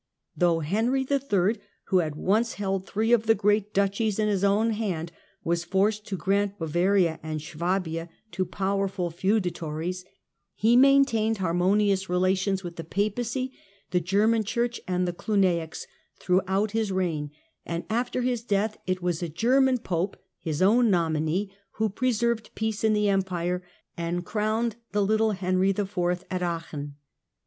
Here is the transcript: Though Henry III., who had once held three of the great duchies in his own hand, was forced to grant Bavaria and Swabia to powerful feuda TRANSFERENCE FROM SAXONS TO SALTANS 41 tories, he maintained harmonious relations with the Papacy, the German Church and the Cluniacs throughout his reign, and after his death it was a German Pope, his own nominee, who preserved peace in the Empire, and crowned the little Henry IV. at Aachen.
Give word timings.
Though 0.35 0.61
Henry 0.61 1.05
III., 1.07 1.59
who 1.89 1.99
had 1.99 2.15
once 2.15 2.53
held 2.53 2.87
three 2.87 3.11
of 3.11 3.27
the 3.27 3.35
great 3.35 3.71
duchies 3.71 4.17
in 4.17 4.27
his 4.29 4.43
own 4.43 4.71
hand, 4.71 5.11
was 5.43 5.63
forced 5.63 6.07
to 6.07 6.17
grant 6.17 6.57
Bavaria 6.57 7.19
and 7.21 7.39
Swabia 7.39 8.09
to 8.31 8.43
powerful 8.43 9.11
feuda 9.11 9.51
TRANSFERENCE 9.53 10.01
FROM 10.01 10.13
SAXONS 10.57 10.57
TO 10.57 10.57
SALTANS 10.57 10.57
41 10.57 10.75
tories, 10.75 10.75
he 10.75 10.95
maintained 10.95 11.37
harmonious 11.37 12.09
relations 12.09 12.63
with 12.63 12.75
the 12.77 12.83
Papacy, 12.83 13.53
the 13.91 13.99
German 13.99 14.43
Church 14.43 14.81
and 14.87 15.07
the 15.07 15.13
Cluniacs 15.13 15.85
throughout 16.17 16.71
his 16.71 16.91
reign, 16.91 17.29
and 17.63 17.83
after 17.87 18.23
his 18.23 18.41
death 18.41 18.77
it 18.87 19.03
was 19.03 19.21
a 19.21 19.29
German 19.29 19.77
Pope, 19.77 20.17
his 20.39 20.63
own 20.63 20.89
nominee, 20.89 21.53
who 21.73 21.89
preserved 21.89 22.49
peace 22.55 22.83
in 22.83 22.93
the 22.93 23.07
Empire, 23.07 23.61
and 23.95 24.25
crowned 24.25 24.77
the 24.93 25.05
little 25.05 25.33
Henry 25.33 25.69
IV. 25.69 26.23
at 26.31 26.41
Aachen. 26.41 26.95